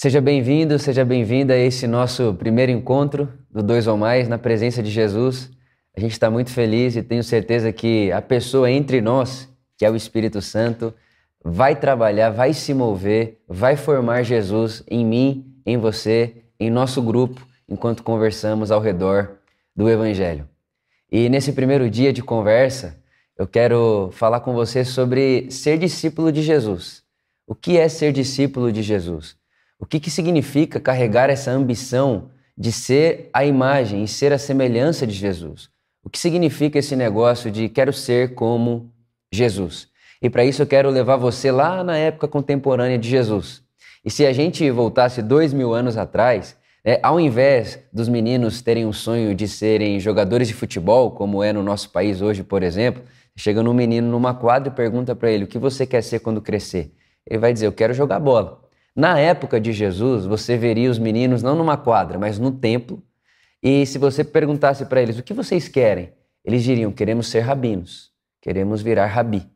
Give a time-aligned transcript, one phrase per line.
[0.00, 4.80] Seja bem-vindo, seja bem-vinda a esse nosso primeiro encontro do Dois ou Mais na presença
[4.80, 5.50] de Jesus.
[5.92, 9.90] A gente está muito feliz e tenho certeza que a pessoa entre nós, que é
[9.90, 10.94] o Espírito Santo,
[11.44, 17.44] vai trabalhar, vai se mover, vai formar Jesus em mim, em você, em nosso grupo,
[17.68, 19.40] enquanto conversamos ao redor
[19.74, 20.48] do Evangelho.
[21.10, 23.02] E nesse primeiro dia de conversa,
[23.36, 27.02] eu quero falar com você sobre ser discípulo de Jesus.
[27.44, 29.36] O que é ser discípulo de Jesus?
[29.78, 35.06] O que, que significa carregar essa ambição de ser a imagem e ser a semelhança
[35.06, 35.70] de Jesus?
[36.02, 38.92] O que significa esse negócio de quero ser como
[39.32, 39.88] Jesus?
[40.20, 43.62] E para isso eu quero levar você lá na época contemporânea de Jesus.
[44.04, 48.84] E se a gente voltasse dois mil anos atrás, é, ao invés dos meninos terem
[48.84, 53.02] o sonho de serem jogadores de futebol, como é no nosso país hoje, por exemplo,
[53.36, 56.42] chega um menino numa quadra e pergunta para ele o que você quer ser quando
[56.42, 56.92] crescer.
[57.24, 58.67] Ele vai dizer: Eu quero jogar bola.
[58.98, 63.00] Na época de Jesus, você veria os meninos não numa quadra, mas no templo.
[63.62, 66.10] E se você perguntasse para eles o que vocês querem,
[66.44, 68.10] eles diriam: Queremos ser rabinos,
[68.42, 69.46] queremos virar rabi.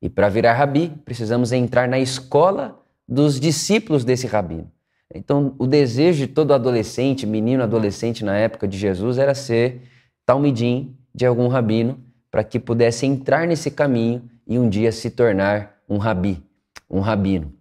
[0.00, 4.72] E para virar rabi, precisamos entrar na escola dos discípulos desse rabino.
[5.14, 9.82] Então, o desejo de todo adolescente, menino adolescente na época de Jesus, era ser
[10.24, 15.82] talmidim de algum rabino, para que pudesse entrar nesse caminho e um dia se tornar
[15.86, 16.42] um rabi,
[16.88, 17.56] um rabino.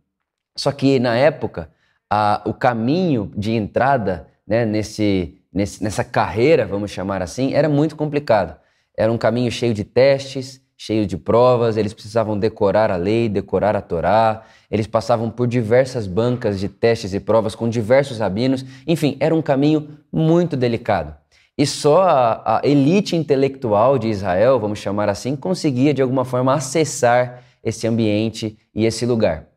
[0.55, 1.69] Só que na época,
[2.09, 7.95] a, o caminho de entrada né, nesse, nesse, nessa carreira, vamos chamar assim, era muito
[7.95, 8.57] complicado.
[8.97, 13.75] Era um caminho cheio de testes, cheio de provas, eles precisavam decorar a lei, decorar
[13.75, 19.17] a Torá, eles passavam por diversas bancas de testes e provas com diversos rabinos, enfim,
[19.19, 21.15] era um caminho muito delicado.
[21.57, 26.53] E só a, a elite intelectual de Israel, vamos chamar assim, conseguia de alguma forma
[26.53, 29.47] acessar esse ambiente e esse lugar.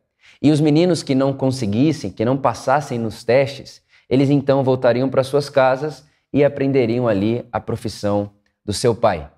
[0.41, 5.23] E os meninos que não conseguissem, que não passassem nos testes, eles então voltariam para
[5.23, 8.31] suas casas e aprenderiam ali a profissão
[8.63, 9.29] do seu pai.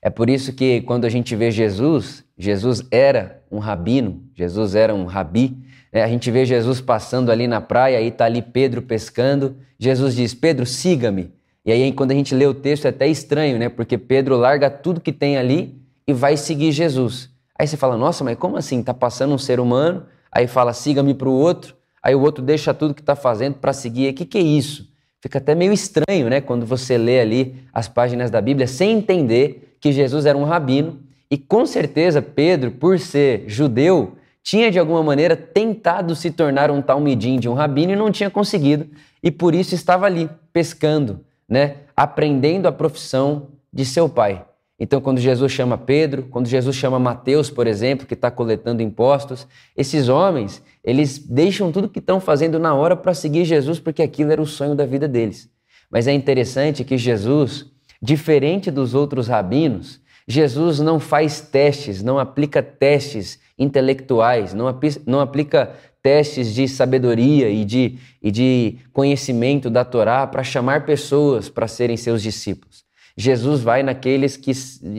[0.00, 4.94] É por isso que quando a gente vê Jesus, Jesus era um rabino, Jesus era
[4.94, 5.56] um rabi.
[5.92, 6.02] Né?
[6.02, 9.56] A gente vê Jesus passando ali na praia, aí está ali Pedro pescando.
[9.78, 11.32] Jesus diz: Pedro, siga-me.
[11.64, 13.68] E aí, quando a gente lê o texto, é até estranho, né?
[13.68, 15.74] Porque Pedro larga tudo que tem ali
[16.06, 17.28] e vai seguir Jesus.
[17.58, 18.80] Aí você fala: Nossa, mas como assim?
[18.80, 21.74] Está passando um ser humano, aí fala: siga-me para o outro.
[22.02, 24.10] Aí o outro deixa tudo que está fazendo para seguir.
[24.10, 24.88] O que, que é isso?
[25.20, 26.40] Fica até meio estranho, né?
[26.40, 31.00] Quando você lê ali as páginas da Bíblia sem entender que Jesus era um rabino
[31.30, 36.80] e com certeza Pedro, por ser judeu, tinha de alguma maneira tentado se tornar um
[36.80, 38.86] talmidim de um rabino e não tinha conseguido,
[39.20, 44.44] e por isso estava ali pescando, né, aprendendo a profissão de seu pai.
[44.78, 49.46] Então, quando Jesus chama Pedro, quando Jesus chama Mateus, por exemplo, que está coletando impostos,
[49.74, 54.32] esses homens, eles deixam tudo que estão fazendo na hora para seguir Jesus, porque aquilo
[54.32, 55.48] era o sonho da vida deles.
[55.90, 57.66] Mas é interessante que Jesus,
[58.02, 65.20] diferente dos outros rabinos, Jesus não faz testes, não aplica testes intelectuais, não, aplica, não
[65.20, 65.72] aplica
[66.02, 71.96] testes de sabedoria e de, e de conhecimento da Torá para chamar pessoas para serem
[71.96, 72.85] seus discípulos.
[73.16, 74.52] Jesus vai naqueles que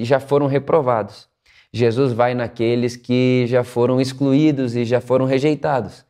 [0.03, 1.29] já foram reprovados.
[1.72, 6.05] Jesus vai naqueles que já foram excluídos e já foram rejeitados.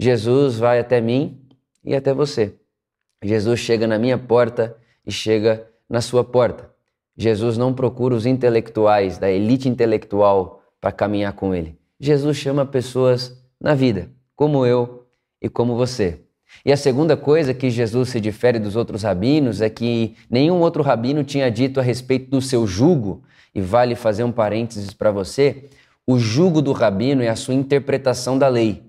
[0.00, 1.46] Jesus vai até mim
[1.84, 2.54] e até você.
[3.22, 6.72] Jesus chega na minha porta e chega na sua porta.
[7.16, 11.78] Jesus não procura os intelectuais, da elite intelectual, para caminhar com ele.
[12.00, 15.06] Jesus chama pessoas na vida, como eu
[15.40, 16.23] e como você.
[16.64, 20.82] E a segunda coisa que Jesus se difere dos outros rabinos é que nenhum outro
[20.82, 23.22] rabino tinha dito a respeito do seu jugo,
[23.54, 25.64] e vale fazer um parênteses para você,
[26.06, 28.82] o jugo do rabino é a sua interpretação da lei.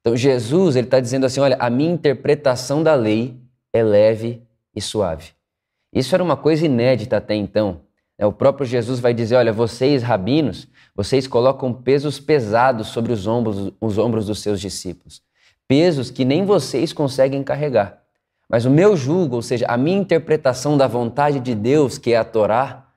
[0.00, 3.36] Então Jesus ele está dizendo assim, olha, a minha interpretação da lei
[3.72, 4.42] é leve
[4.74, 5.30] e suave.
[5.92, 7.80] Isso era uma coisa inédita até então.
[8.18, 13.26] É, o próprio Jesus vai dizer: olha, vocês, rabinos, vocês colocam pesos pesados sobre os
[13.26, 15.22] ombros, os ombros dos seus discípulos.
[15.68, 18.02] Pesos que nem vocês conseguem carregar.
[18.48, 22.16] Mas o meu jugo, ou seja, a minha interpretação da vontade de Deus, que é
[22.16, 22.90] a Torá,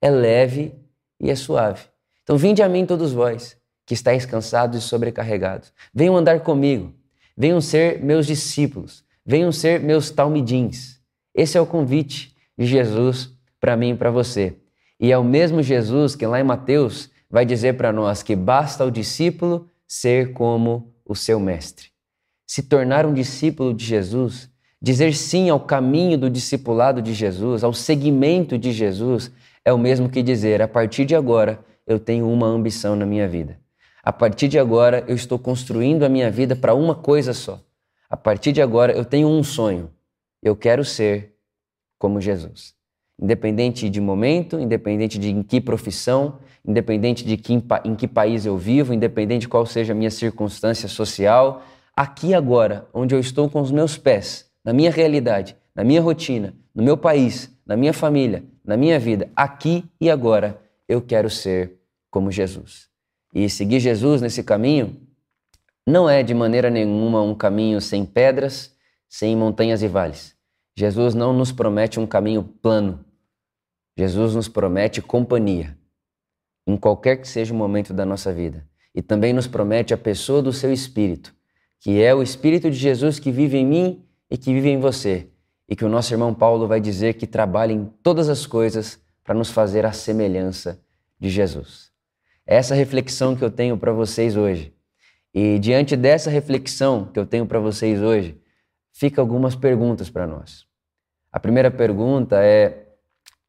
[0.00, 0.72] é leve
[1.20, 1.84] e é suave.
[2.22, 5.72] Então, vinde a mim todos vós, que estáis cansados e sobrecarregados.
[5.92, 6.94] Venham andar comigo.
[7.36, 9.04] Venham ser meus discípulos.
[9.26, 11.00] Venham ser meus talmidins.
[11.34, 13.30] Esse é o convite de Jesus
[13.60, 14.56] para mim e para você.
[15.00, 18.84] E é o mesmo Jesus que lá em Mateus vai dizer para nós que basta
[18.84, 21.91] ao discípulo ser como o seu mestre.
[22.46, 24.50] Se tornar um discípulo de Jesus,
[24.80, 29.30] dizer sim ao caminho do discipulado de Jesus, ao seguimento de Jesus,
[29.64, 33.28] é o mesmo que dizer: a partir de agora eu tenho uma ambição na minha
[33.28, 33.58] vida.
[34.02, 37.60] A partir de agora eu estou construindo a minha vida para uma coisa só.
[38.10, 39.90] A partir de agora eu tenho um sonho.
[40.42, 41.34] Eu quero ser
[41.98, 42.74] como Jesus.
[43.20, 47.52] Independente de momento, independente de em que profissão, independente de que,
[47.84, 51.62] em que país eu vivo, independente de qual seja a minha circunstância social,
[51.96, 56.54] aqui agora, onde eu estou com os meus pés, na minha realidade, na minha rotina,
[56.74, 61.78] no meu país, na minha família, na minha vida, aqui e agora, eu quero ser
[62.10, 62.88] como Jesus.
[63.34, 64.96] E seguir Jesus nesse caminho
[65.86, 68.76] não é de maneira nenhuma um caminho sem pedras,
[69.08, 70.36] sem montanhas e vales.
[70.76, 73.04] Jesus não nos promete um caminho plano.
[73.96, 75.76] Jesus nos promete companhia
[76.66, 78.66] em qualquer que seja o momento da nossa vida.
[78.94, 81.34] E também nos promete a pessoa do seu Espírito,
[81.82, 85.28] que é o Espírito de Jesus que vive em mim e que vive em você.
[85.68, 89.34] E que o nosso irmão Paulo vai dizer que trabalha em todas as coisas para
[89.34, 90.80] nos fazer a semelhança
[91.18, 91.90] de Jesus.
[92.46, 94.72] É essa reflexão que eu tenho para vocês hoje.
[95.34, 98.40] E diante dessa reflexão que eu tenho para vocês hoje,
[98.92, 100.64] fica algumas perguntas para nós.
[101.32, 102.86] A primeira pergunta é: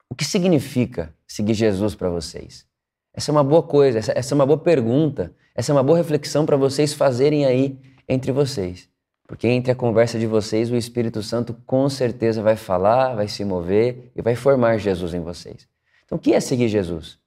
[0.09, 2.65] o que significa seguir Jesus para vocês?
[3.13, 5.99] Essa é uma boa coisa, essa, essa é uma boa pergunta, essa é uma boa
[5.99, 8.89] reflexão para vocês fazerem aí entre vocês.
[9.27, 13.43] Porque entre a conversa de vocês, o Espírito Santo com certeza vai falar, vai se
[13.43, 15.67] mover e vai formar Jesus em vocês.
[16.05, 17.17] Então, o que é seguir Jesus?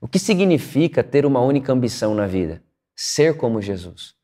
[0.00, 2.62] O que significa ter uma única ambição na vida?
[2.94, 4.14] Ser como Jesus.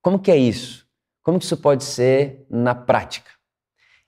[0.00, 0.86] Como que é isso?
[1.22, 3.30] Como que isso pode ser na prática?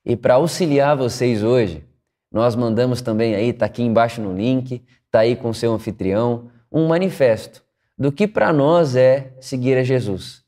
[0.05, 1.85] E para auxiliar vocês hoje,
[2.33, 6.87] nós mandamos também aí, está aqui embaixo no link, está aí com seu anfitrião, um
[6.87, 7.63] manifesto
[7.99, 10.48] do que para nós é seguir a Jesus.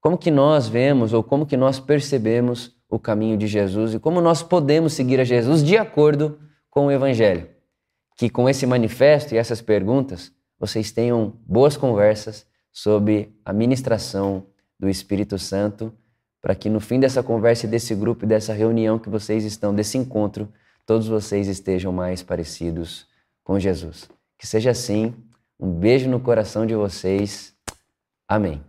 [0.00, 4.20] Como que nós vemos ou como que nós percebemos o caminho de Jesus e como
[4.20, 6.38] nós podemos seguir a Jesus de acordo
[6.70, 7.48] com o Evangelho.
[8.16, 14.46] Que com esse manifesto e essas perguntas vocês tenham boas conversas sobre a ministração
[14.78, 15.92] do Espírito Santo,
[16.40, 19.74] para que no fim dessa conversa e desse grupo e dessa reunião que vocês estão,
[19.74, 20.48] desse encontro,
[20.86, 23.06] todos vocês estejam mais parecidos
[23.44, 24.08] com Jesus.
[24.38, 25.14] Que seja assim.
[25.58, 27.52] Um beijo no coração de vocês.
[28.28, 28.67] Amém.